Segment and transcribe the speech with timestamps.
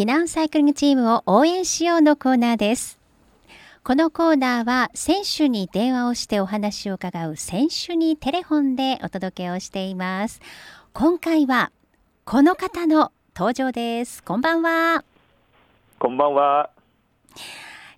[0.00, 2.98] 避難サイクリングチームを応援しようのコーナーです。
[3.84, 10.40] このコーナーは選手に電話をしてお話を伺う選手にテレフォンでお届けをしています。
[10.94, 11.70] 今回は
[12.24, 14.24] この方の登場です。
[14.24, 15.04] こんばんは。
[15.98, 16.70] こんばんは。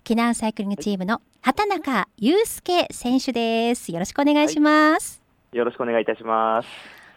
[0.03, 3.93] 避難サイクリングチームの畑中祐介選手です。
[3.93, 5.21] よろしくお願いします、
[5.53, 6.67] はい、よろしくお願いいたします。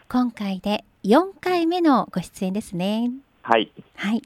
[0.07, 3.11] 今回で4回目のご出演ですね。
[3.41, 3.69] はい。
[3.97, 4.21] はい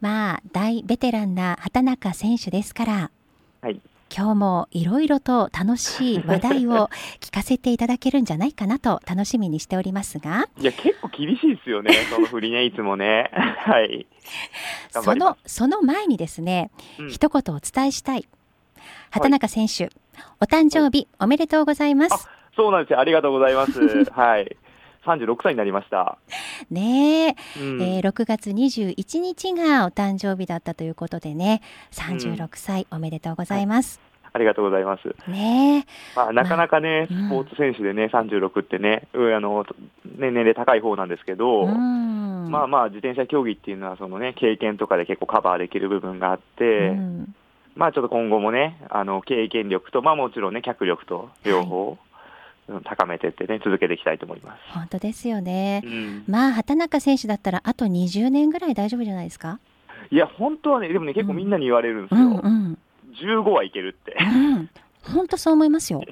[0.00, 3.10] まあ大ベテランな畑中選手ですから、
[3.62, 3.80] はい、
[4.14, 10.48] 今日もいろいろと楽しい話題を聞かせていただけるんじゃないかなと楽しみにしておりますが。
[10.58, 13.30] いや結構厳しいですよね その振りねいつもね。
[13.34, 14.06] はい。
[14.90, 18.28] そのその前にですね、うん、一言お伝えしたい。
[19.10, 19.92] 畑中選手、はい、
[20.40, 22.28] お誕生日、おめでとうございます。
[22.54, 23.00] そうなんですよ。
[23.00, 23.80] ありがとうございます。
[24.12, 24.56] はい
[25.06, 26.18] 36歳になりました。
[26.70, 34.00] ねえ、うん、えー、6月21日がお誕生日だったということでね、36歳おめでとうございます。
[34.22, 35.30] はい、ありがとうございます。
[35.30, 39.64] ねまあ、なかなかね、まあ、スポーツ選手でね、36ってね、あの、
[40.18, 46.96] 年齢高い方なんですけど、まあまあ、自転車競技っていうのは、そのね、経験とかで結構カバーできる部分があって、
[47.74, 51.98] まあちょっと今後もね、あの、経験力と、まあもちろんね、脚力と両方、はい
[52.84, 54.60] 高めてってね、続けていきたいと思います。
[54.74, 55.82] 本当ですよね。
[55.84, 59.60] うん、まあ、畑中選手だったら、あと20年ぐらい大丈夫じゃないですか？
[60.10, 62.20] いや、本当はね、でもね、結構みんなに言われるんですよ。
[62.20, 62.78] うんうん、
[63.20, 64.16] 15はいけるって。
[64.20, 64.24] う
[64.58, 64.70] ん、
[65.14, 66.02] 本当そう思いますよ。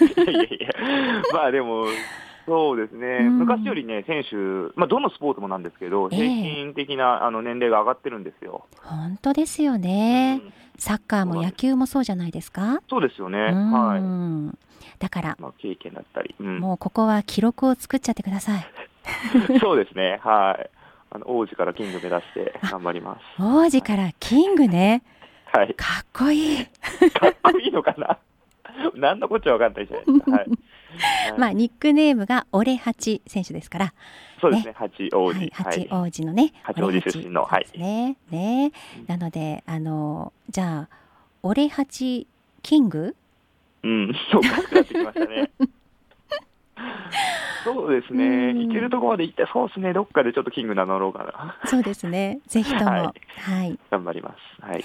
[0.00, 0.68] いやいやいや、
[1.32, 1.86] まあでも、
[2.50, 4.34] そうですね、うん、昔よりね、選手、
[4.74, 8.66] まあ、どのスポーツもなんですけど、平均的な、えー、あの年齢が上がってるんですよ。
[8.82, 12.82] 本当ですよね、うん、サッカーも野球もそうじゃないですか？
[12.90, 14.98] そうですよね、はい。
[14.98, 18.66] だから、まあ、経験だったり、うん、もうここは記録を作っちゃってください。
[19.62, 20.70] そうですね、はい。
[21.12, 23.20] あの王子からキング目指して頑張ります。
[23.40, 25.04] 王子からキングね。
[25.52, 25.74] はい。
[25.74, 26.66] かっこいい。
[26.66, 28.18] かっこいいのかな？
[28.94, 30.30] 何のこっちゃ分かんないじゃないですか。
[30.32, 30.46] はい。
[31.38, 33.94] まあ、ニックネームがオレハチ選手ですから。
[34.40, 35.38] そうですね、八王子。
[35.38, 36.52] はい、八王子のね。
[36.62, 37.66] 八王子出身の、はい。
[37.78, 38.72] ね、ね、
[39.06, 40.96] なので、あの、じゃあ、
[41.42, 42.26] オレハチ
[42.62, 43.14] キング？
[43.82, 45.50] うん、そうかってなってきましたね。
[47.64, 51.58] そうですね、行けるところまで行って、そうですね、どっかでちょっとキング名乗ろうかな。
[51.66, 54.36] そうですね、ぜひとも、はい、はい、頑張ります。
[54.62, 54.84] はい。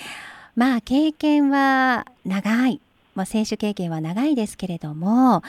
[0.57, 2.81] まあ、経験は長い、
[3.15, 5.41] まあ、選手経験は長いですけれども、うん、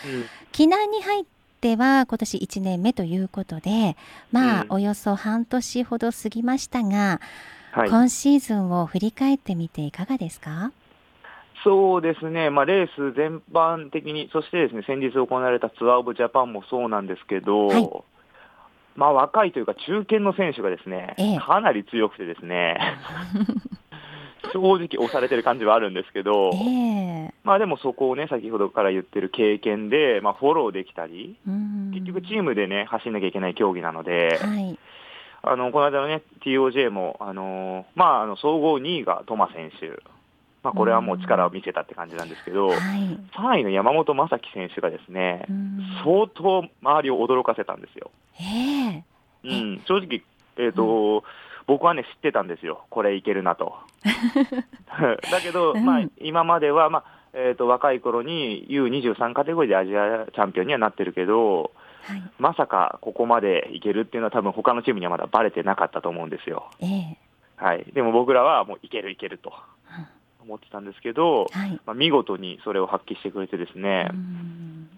[0.52, 1.24] 避難に入っ
[1.60, 3.96] ては今年1年目ということで、
[4.32, 7.20] まあ、うん、およそ半年ほど過ぎましたが、
[7.72, 10.72] はい、今シーズンを振り返ってみていかがですか？
[11.64, 17.90] そうですね、まあ、レース全般的に、そしてですね先日行われたツアー・オブ・ジャパンもそうなんですけど、はい、
[18.94, 22.78] まあ、若いというか、中堅の選手がですね、ええ、かなり強くてですね、
[24.52, 31.36] 正直押されてる感じはあるんですけど、え、まあでもそこをね、先ほどから言ってる経験で、まあ、フォローできたり、
[31.92, 34.78] 結局チームでね、走んなきゃいけない競技なので、はい、
[35.42, 40.02] あのこの間のね、TOJ も、あのまあ、あの総合2位がトマ選手。
[40.62, 42.72] まあ、これはもう力を見せたって感じなんですけど、うん。
[42.72, 48.10] はい、3位の山本昌樹選手がですね、うん、相当周りを驚かせたんですよ。
[48.40, 50.22] えー、うん、正直、
[50.56, 51.22] えーと、うん、
[51.66, 53.74] 僕はね、知ってたんですよ、これいけるなと。
[55.30, 61.72] だけど、まあ、今までは、まあえーと、若い頃に U23 カテゴリーでアジアチャンピオンにはなってるけど、
[62.04, 66.70] はい、まさかここまでいけるっていうのは、多分他のチームにはまだばれてなかったと思うんですよ。
[66.80, 67.16] えー
[67.56, 69.52] はい、でも僕らはもういけるいけると。
[70.46, 74.10] 思ってたんですけど、はい、まあ、見事にそれを発揮してくれてですね、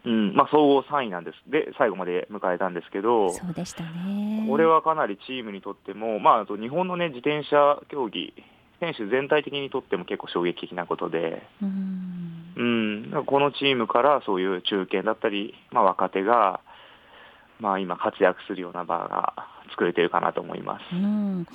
[0.04, 1.50] うん、まあ、総合3位なんです。
[1.50, 4.46] で、最後まで迎えたんですけど、そうでしたね。
[4.48, 8.32] これはかなりチームにとっても、まあ、あと日本のね、自転車競技、
[8.80, 16.60] 選手全体的にとっても結構衝撃的なことで、うん、うん、このチームからそういう中堅だったり、まあ、若手が、
[17.60, 19.34] まあ、今活躍するような場が
[19.70, 20.82] 作れてるかなと思います。
[20.94, 21.46] うん、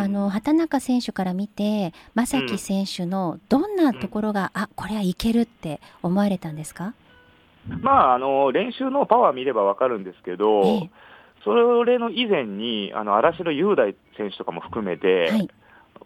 [0.00, 6.94] あの畑中選手から見て正樹選手のどんなところが、うん、あこれはいけるって思われたんですか？
[7.82, 10.90] まあ、あの練習のパワー見れば分かるんですけど、ええ、
[11.42, 15.48] それの以前にあの荒城雄大選手とかも含めて、はい、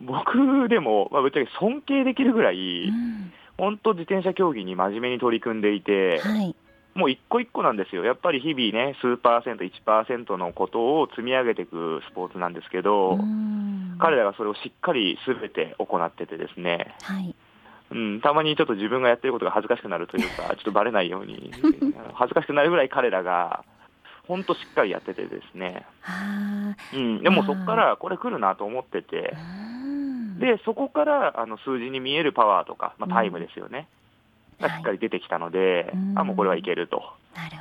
[0.01, 6.57] 僕でも、まあ、ぶっちゃけ尊敬できるぐらい、うん、本当、自転車競技に真面目に取り組んでいて、はい、
[6.95, 13.19] もう一個一個なんですよ、やっぱり日々ね、数パーセント、1%のことを積み上げていくスポーツなんですけど、
[13.99, 17.35] 彼らがそれをしっかりすべて行っててですね、はい。
[17.93, 21.53] うん、たまにちょっと自分がやってることが恥ずかしくなるというか、ちょっとばれないように、
[22.15, 23.65] 恥ずかしくなるぐらい彼らが、
[24.27, 25.85] 本当しっかりやっててですね、
[26.95, 29.35] うん、でもそこからこれ来るなと思ってて。
[30.41, 33.87] でそこからあの数字に見えるパワーとか、まあ、タイムですよね、
[34.61, 37.03] がしっかり出てきたので、あもうこれはいけると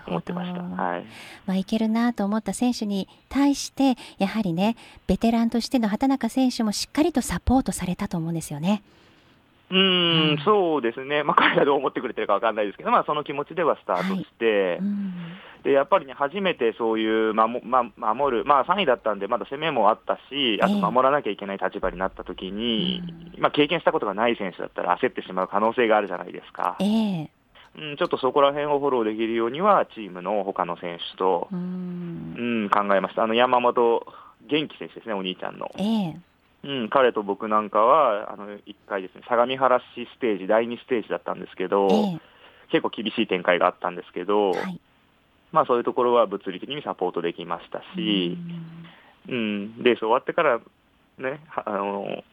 [0.08, 0.62] 思ってました。
[0.62, 1.06] はい。
[1.46, 4.76] まあ、いけるなと思った選手に対して、やはりね、
[5.08, 8.82] ベテランとしての畑中選手もしっかりとサポートされたと思うんですよね。
[9.72, 14.80] うん、そうですね、まあ、彼がどう思ってくれてるか分かんないですけど、まあ、その気持ちではスタートして、はい、
[15.64, 23.02] でやっぱりね、初めてそういう守,、ま、守る、まあ、3位だったんで、まだ攻めもあったし、あと守らなきゃいけない立場になったときに、
[23.36, 26.78] えー、まあ、経験したことがない選手だったら焦ってしまう可能性があるじゃないですか。
[26.80, 27.28] えー
[27.78, 33.24] うん、ちょっとそこら辺をフォローできるようには、チームの他の選手と、うん、うん、考えました。
[33.24, 34.06] あの山本
[34.48, 35.70] 元気選手ですね、お兄ちゃんの。
[35.78, 36.14] えー
[36.62, 42.20] うん、彼と僕なんかは、あの1回ですね、相模原市ステージ、第2ステージだったんですけど、えー、
[42.70, 44.82] 結構厳しい展開があったんですけど、はい、
[45.52, 48.38] まあ、そういうところは物理的にサポートできましたし、
[49.28, 50.60] うん、レース終わってから、
[51.18, 52.24] ね、あの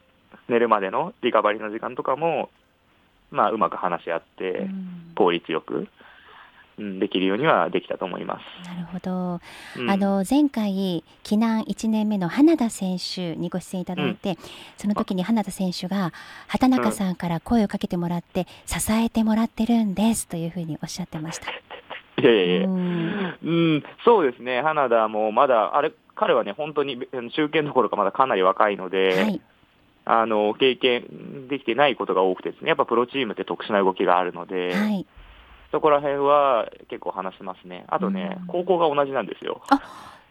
[0.47, 2.49] 寝るまでのリカバリーの時間とかも、
[3.31, 4.67] まあ、うまく話し合って、
[5.15, 5.87] 効率よく、
[6.77, 8.69] うん、できるようにはできたと思います。
[8.69, 9.41] なるほど。
[9.77, 14.37] うん、あの前回避難1年目の花田選手にご出演いただいて、うん、
[14.77, 16.13] その時に花田選手が
[16.47, 21.47] 畑中さんから声をかけてもらって、支えてもらってるんですというふうにおっしゃってました。
[22.19, 24.61] いやいやいや、うん、うん、そうですね。
[24.61, 26.97] 花田もまだあれ彼はね本当に
[27.35, 29.15] 中堅どころかまだかなり若いので。
[29.15, 29.41] はい
[30.09, 35.05] あの経験できてないことが多くてですね、やっぱプロチームって特殊な動きがあるので、はい、
[35.71, 37.85] そこら辺は結構話しますね。
[37.89, 39.61] あとね、高校が同じなんですよ。
[39.69, 39.81] あ、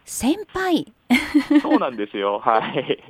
[0.03, 0.91] 先輩
[1.61, 2.39] そうなんですよ。
[2.43, 3.03] はい。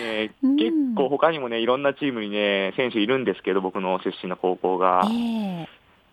[0.00, 5.02] でね、結構他にもね、いろんなチームにね、選手いるんですけど、僕の出身の高校が。
[5.04, 5.68] えー、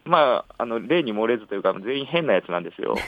[0.07, 2.95] まあ、あの、例に漏れずというか、全員変なやつなんですよ。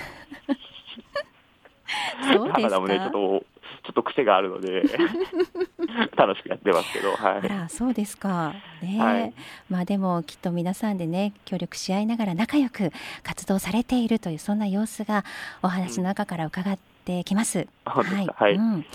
[2.31, 2.79] そうですか？
[2.79, 3.45] もね、ちょっと
[3.83, 4.83] ちょっと癖があるので
[6.15, 9.33] 楽しくやってますけど、はい、あらそうですか、ね、はい、
[9.69, 12.91] まあでもきっと皆さんでね協力し合いながら仲良く
[13.23, 15.23] 活動されているというそんな様子が
[15.63, 17.67] お話の中から伺ってきます。
[17.85, 18.55] うん、はい、はい。
[18.55, 18.85] うん、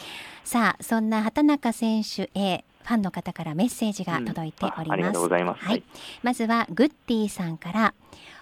[0.44, 5.18] さあそんな畑中選手へファンの方からメッセージが届いております。
[5.66, 5.82] はい、
[6.22, 7.94] まずはグッディさんから、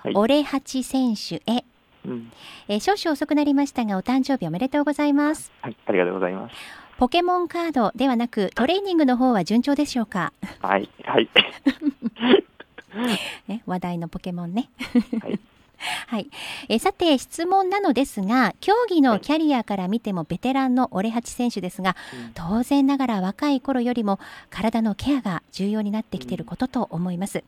[0.03, 1.65] はい、オレハチ選手へ
[2.05, 2.33] うん、
[2.67, 5.53] えー、少々遅くなりましたがお誕生日おめでとうございます。
[5.61, 6.57] はい、ありがとうございます。
[6.99, 10.33] ポケモンカードではなくトレーニングの方は順調でしょうか？
[10.61, 11.29] はい、はい。
[13.49, 14.69] ね、話題のポケモンね。
[15.23, 15.39] はい。
[16.07, 16.31] はい、
[16.69, 21.97] えさて質問なのですが競技のキャリアから見てもベテランのオレハチ選手ですが、
[22.35, 24.19] 当然ながら若い頃よりも
[24.51, 27.45] 体のケアが重要になってきていることと思います、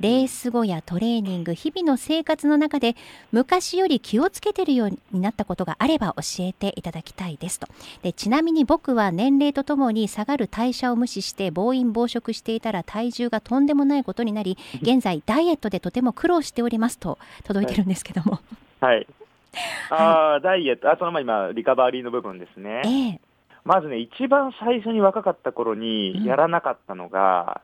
[0.00, 2.96] レース後やトレーニング日々の生活の中で
[3.32, 7.66] 昔より気をつけているようになったことがあれば教えていただきたいですと。
[8.02, 18.40] でちなみに僕は年齢とともに下がる代謝を無視して暴飲暴食していたら体重がとんでもないことになり 現在ダイエットでとても苦労しておりますと届いてるんですけども。
[18.80, 19.06] はい。
[19.90, 22.82] ああ、ダイエット、あそのま今、リカバリーの部分ですね。
[22.84, 23.18] えー、
[23.64, 27.60] まずね、一番最初に若かった頃にやらなかったのが、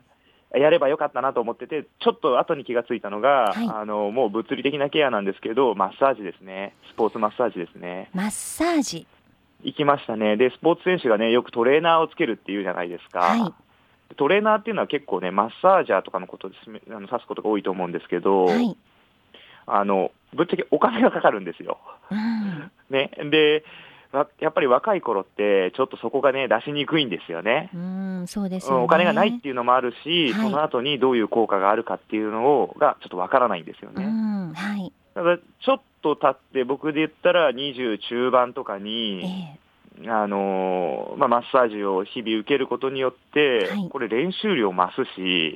[0.53, 8.11] うん、やればよかったなと思ってて、ちょっと後に気がついたのが、はい、あのもう物理的なケアなんですけど、マッサージですね、スポーツマッサージですね。
[8.15, 9.07] マッサージ
[9.63, 13.21] 行きましたね、でスポーツ選手がね、よくトレーナーをつけるっていうじゃないですか。
[13.21, 13.55] はい
[14.17, 18.77] トレーナーっていうのは結構ね、マッサージャーとかのことですあの指すことが多いと思うんですけど、はい、
[19.67, 21.79] あのぶっちゃけお金がかかるんですよ。
[22.11, 23.65] うん、ね、で
[24.41, 27.71] やっぱり若い頃って、ちょっとそこがね、出しにくいんですよね。
[27.75, 34.05] うんそうです、ね、お金がないっていうのもあるし、はい、その後にどういう効果があるかっていうのをがちょっとわからないんですよね。
[34.55, 39.59] はい、だからちょっと経って、僕で言ったら20中盤とかに、え
[40.07, 45.55] あのまあ、マッサージを日々受けることによって、はい、これ、練習量増すし、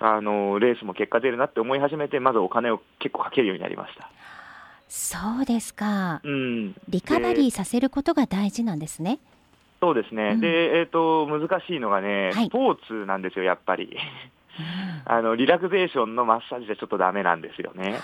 [0.00, 4.10] あの、レースも結果出るなって思い始めて、まずお金を結構かけるようになりました。
[4.88, 9.18] そうですか、うん、リカバリーさせることが大事なんですね。
[9.80, 13.96] そうですね、うん、でえーと、難しいのがね、はい、スポーツなんですよ、やっぱり。
[15.04, 18.00] あのリラクゼーションのマッサージでちょっとだめなんですよね。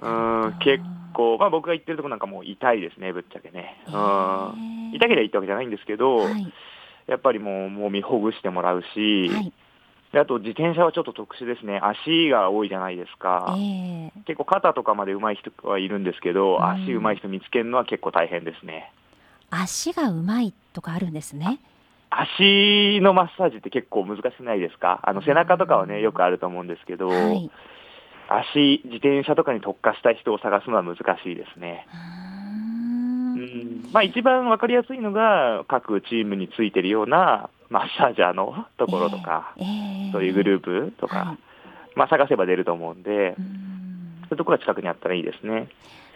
[0.00, 0.82] うん結
[1.18, 3.82] 構、まあ、僕が言ってるとこなんかもう痛いですね、ぶっちゃけね。
[3.88, 6.52] うん、痛ければいいってわけじゃないんですけど、はい、
[7.08, 9.52] やっぱりもう、もみほぐしてもらうし、はい、
[10.12, 18.92] であと自転車はちょっと特殊ですね、足が多いじゃないですか、えー、結構肩とかまで上手い人はいるんですけど、うん、足上手い人見つけるのは結構大変ですね。
[19.50, 21.58] 足が上手いとかあるんですね。
[22.10, 25.00] 足のマッサージって結構難しくないですか？
[25.02, 27.50] あの背中とかはね、よくあると思うんですけど、はい、
[28.28, 31.86] 足、自転車とかに特化した人を探すのは難しいですね。
[33.36, 41.38] うんんまあ、一番わかりやすいのが、各チームについてるようなマッサージャーのところとか、えー、そういうグループとか、はい、
[41.94, 43.78] まあ、探せば出ると思うんで、うん
[44.28, 45.68] そういうところが近くにあったらいいですね。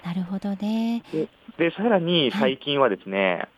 [0.04, 1.02] なるほどね。
[1.12, 1.28] で、
[1.59, 3.49] でさらに最近はですね、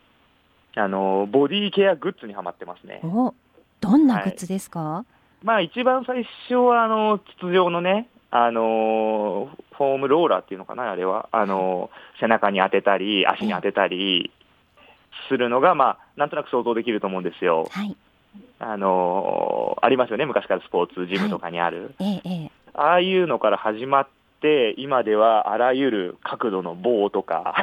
[0.74, 3.00] はい、あの、ボディケアグッズにはまってますね。
[3.02, 3.34] お
[3.80, 5.04] どんなグッズですか、は
[5.42, 9.48] い、まあ一番最初は、あの、筒状のね、あの
[9.78, 11.88] フォームローラーっていうのかな、あれは、あの
[12.18, 14.32] 背中に当てたり、足に当てたり
[15.28, 17.68] するのが、まあ、なんとなく想像できると思うんですよ。
[17.70, 17.96] はい、
[18.58, 21.94] あのありますよね、昔からスポーツジムとかにある。
[22.00, 24.08] はい、ええ、ああいうのから始まっ
[24.40, 27.54] て、今ではあらゆる角度の棒とか、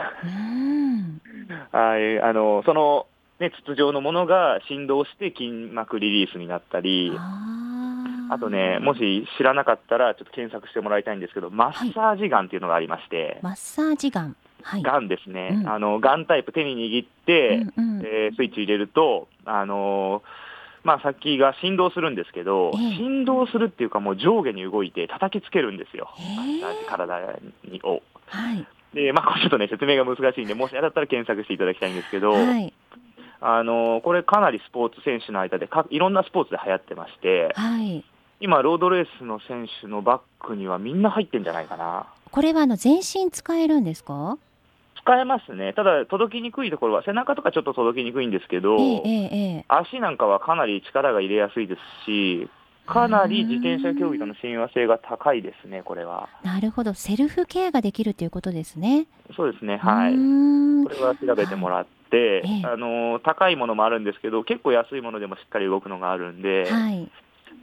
[1.73, 1.77] あ
[2.23, 3.07] あのその、
[3.41, 7.11] ね、筒状のものが振動して筋膜リリースになったり。
[8.31, 27.19] あとね、もし知らなかったら、ちょっと検索してもらいたいんですけど、マッサージガンっていうのがありまして、はい、マッサージガン、はい、ガンですね、うん、あのガンタイプ、手に握って、うんうん、えー、スイッチ入れると、あのー、まあ、先が振動するんですけど、えー、振動するっていうか、もう上下に動いて叩きつけるんですよ、えー、体
[27.65, 28.01] にを。
[28.27, 28.65] はい。
[28.93, 32.73] でまあ、ちょっとね、説明が難しいんで、もしあだったら検索していただきたいんですけど、はい、
[33.41, 38.05] あのこれ、かなりスポーツ選手の間でか、いろんなスポーツで流行ってまして、はい、
[38.41, 42.07] 今、ロードレースの選手のバッグにはみんな入ってんじゃないかな。
[42.31, 44.37] これはあの全身使えるんですか？
[45.03, 52.49] 使えますね、ただ届きにくいところは、背中とかちょっと届きにくいんですけど、えーえー、足なんかはかなり力が入れやすいですし、
[52.87, 56.27] かなり自転車競技との親和性が高いですね、これは。
[56.43, 59.05] なるほど、セルフケアができるということですね。
[59.35, 60.13] そうですね、はい。
[60.13, 67.09] これは調べてもらって、はい、あの高いものもあるんですけど、結構安いものでもしっかり動くのがあるんで、はい、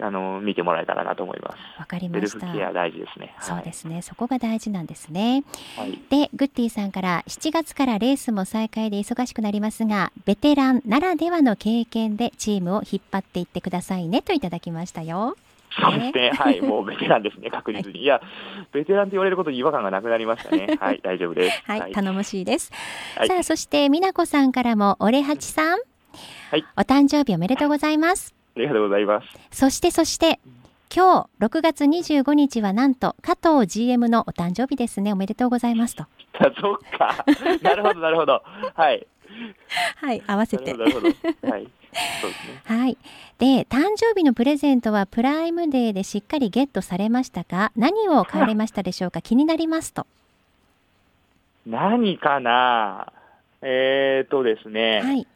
[0.00, 1.80] あの見てもらえたらなと思います。
[1.80, 2.28] わかりました。
[2.28, 3.34] セルフケア大事ですね。
[3.40, 3.94] そうですね。
[3.94, 5.44] はい、そこが大事なんですね。
[5.76, 15.36] はい、で、グッティさんから7月からレースも再開で忙しくなりますが、ベテランならではの経験でチームを引っ張っていってくださいねといただきましたよ。
[15.80, 18.02] そうですね、はい、もうベテランですね、確実に。
[18.02, 18.20] いや、
[18.72, 20.76] ベテランと言われることに違和感がなくなりましたね。
[20.80, 21.62] はい、大丈夫です。
[21.66, 22.72] はい、頼もしいです。
[23.26, 25.78] さあ、そして美奈子さんからも、オレハチさん。
[26.50, 28.37] はい、お誕生日おめでとうございます。
[28.58, 29.28] ありがとうございます。
[29.50, 30.40] そしてそして、
[30.94, 35.12] 今日6月25日はなんと加藤 GM のお誕生日ですね。
[35.12, 36.04] おめでとうございますと。
[36.60, 37.24] そっか。
[37.62, 38.42] なるほど、なるほど。
[38.74, 39.06] はい。
[39.96, 40.72] はい、合わせて。
[40.72, 41.08] なるほど。
[41.48, 41.68] はい。
[42.20, 42.78] そうですね。
[42.80, 42.96] はい。
[43.38, 47.70] で、誕生日のプレゼントはプライムデーでしっかりゲットされましたか？
[47.76, 49.20] 何を買われましたでしょうか？
[49.22, 50.06] 気になりますと。
[51.66, 53.12] 何かな？
[53.62, 55.02] えー、っとですね。
[55.02, 55.26] はい。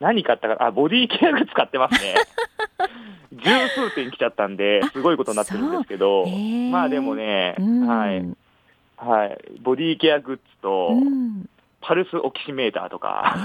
[0.00, 2.14] 何買ったか、あ、ボディケアグ使ってますね。
[3.38, 6.26] 十数点来ちゃったんで、すごいことになってるんですけど、
[6.70, 8.36] まあでもね、はい。
[8.96, 9.38] はい。
[9.62, 10.90] ボディケアグッズと、
[11.80, 13.36] パルスオキシメーターとか、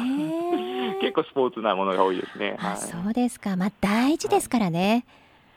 [1.01, 2.55] 結構スポーツなものが多いですね。
[2.57, 3.55] はい、そうですか。
[3.55, 5.05] まあ大事ですからね。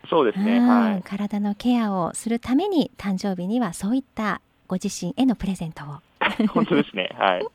[0.02, 1.02] はい、そうですね、はい。
[1.02, 5.86] 体のケアをするために誕生日にはそういったご自身へのプレゼントを。
[6.48, 7.10] 本当ですね。
[7.18, 7.46] はい。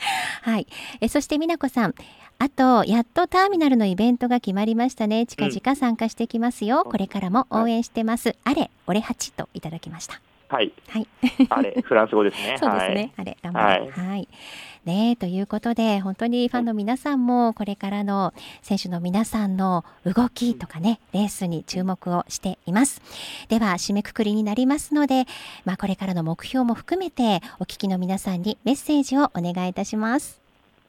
[0.42, 0.66] はい。
[1.00, 1.94] えそして美奈子さん、
[2.40, 5.26] あと、やっとターミナルのイベントが決まりましたね。
[5.26, 6.82] 近々参加してきますよ。
[6.84, 8.36] うん、これからも応援してます。
[8.44, 10.20] あれ、俺八といただきました。
[10.48, 10.72] はい。
[10.88, 11.06] はい。
[11.50, 12.56] あれ、フランス語ですね。
[12.62, 12.94] そうですね。
[12.94, 13.80] はい、あれ、頑張れ。
[13.80, 13.90] はい。
[13.90, 14.28] はい、
[14.84, 18.32] ねということで、本当にファンの皆さんも、これからの
[18.62, 23.00] 選手の皆さんの動きとかね、レースに注目をしています。
[23.48, 25.26] では、締めくくりになりますので、
[25.64, 30.48] まあ、これからの目標も含めて、お聞きの皆さんにメッセージをお願いいたします。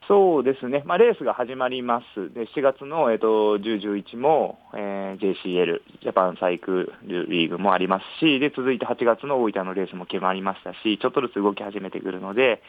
[0.10, 12.64] そうですね、まあ、レースが始まります、で7月の、えーと、10、11も、えー、JCL、ジャパンサイクルリーグもありますし、で続いて8月の大分のレースも決まりましたし、ちょっとずつ動き始めてくるので、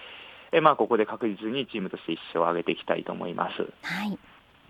[0.52, 3.62] えーまあ、ここで確実にチームとして一勝を上げていきたいと思います。
[3.82, 4.18] はい、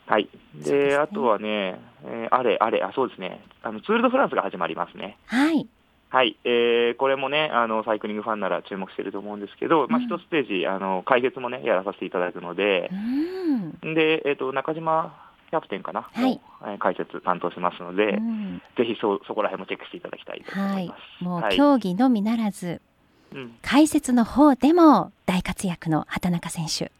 [0.07, 3.45] はい、で、ね、あとはね、えー、あれ、あれ、あそうですね。
[3.63, 5.17] あの、ツール・ド・フランスが始まりますね。
[5.27, 5.67] はい。
[6.11, 12.91] はい、えー、これもね、あの、サイクリングファンなら注目していると思うんですけど、うん、まあ、一ステージ、あの、解説もね、やらさせていただくので、
[13.83, 16.41] うん、で、えっ、ー、と、中島キャプテンかな、はい、
[16.81, 21.25] 解説担当しますので、うん、ぜひそ、そこら辺もチェックしていただきたいと思います。
[21.25, 22.81] はい、もう、競技のみならず、うん、
[23.63, 26.93] 解説の方でも大活躍の畑中選手。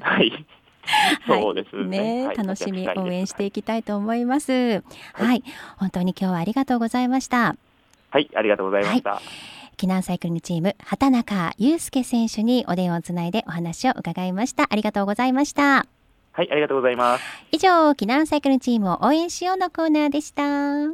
[0.00, 0.46] はい。
[1.26, 4.52] そうですね、ね、楽しみ応援していきたいと思います。
[4.52, 5.44] はい、はい、
[5.76, 7.56] 本当に今日はありがとうございました。
[8.10, 9.10] はい、ありがとうございました。
[9.14, 9.22] はい。
[9.76, 14.66] 避難サイクリングチーム畑中祐介選手にお電話をつないでお話を伺いました。
[14.70, 15.86] ありがとうございました。
[16.32, 16.50] はい。
[16.50, 17.24] ありがとうございます。
[17.52, 20.88] 以上避難サイクルチームを応援しようのコーナーでした